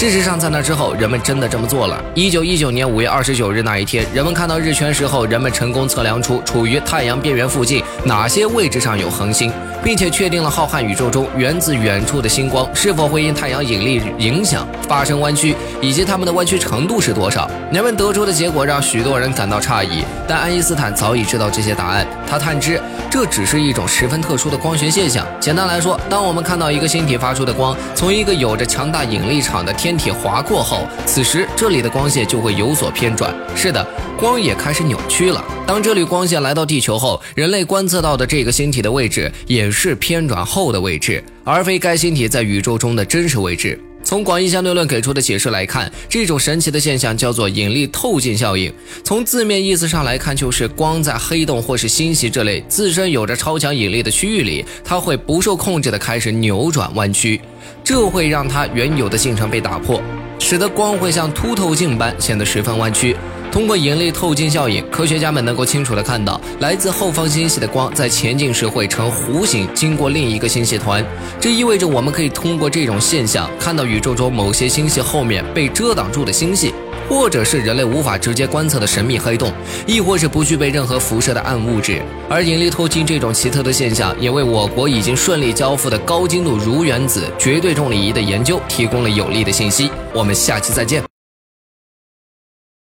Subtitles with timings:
[0.00, 2.02] 事实上，在那之后，人们真的这么做了。
[2.14, 9.52] 一九一九年五月二十九日那一天，人们看到日全食后，人们成功测量出处于太阳边缘附近哪些位置上有恒星，
[9.84, 17.46] 并且确定了浩瀚宇宙中源自远处的星光是否会因太阳引力影响发生弯曲，以及它们的弯曲程度是多少。
[17.70, 22.06] 人们得出的结果让许多人感到诧异，但爱因斯坦早已知道这些答案。
[22.26, 22.80] 他探知
[23.10, 25.26] 这只是一种十分特殊的光学现象。
[25.38, 33.34] 简单来说，当我们看到一个星体发出的光从一个有着强大引力场的天天体划过后，此时这里的光线就会有所偏转。
[33.56, 33.84] 是的，
[34.16, 35.44] 光也开始扭曲了。
[35.66, 43.76] 当这缕光线来到地球后，人类观测到的这个星体的位置也是偏转后的位置，而非该星体在宇宙中的真实位置。
[44.10, 48.74] 从广义相对论给出的解释来看，这种神奇的现象叫做引力透镜效应。
[49.04, 57.40] 从字面意思上来看，就是光在黑洞或是星系这类自身有着超强引力的区域里，它会不受控制的开始扭转弯曲，
[57.84, 60.02] 这会让它原有的进程被打破，
[60.40, 63.14] 使得光会像凸透镜般显得十分弯曲。
[63.50, 71.04] 通过引力透镜效应，科学家们能够清楚地看到，来自后方星系的光在前进时会呈弧形经过另一个星系团。
[71.40, 76.72] 这意味着我们可以通过这种现象看到宇宙中某些星系后面被遮挡住的星系，
[77.08, 79.52] 或者是人类无法直接观测的神秘黑洞，
[79.84, 82.00] 亦或是不具备任何辐射的暗物质。
[82.28, 89.90] 而引力透镜这种奇特的现象，也为我国已经顺利交付的高精度铷原子绝对重力仪的研究提供了有力的信息。
[90.14, 91.02] 我们下期再见。